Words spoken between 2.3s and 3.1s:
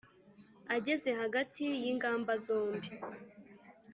zombi,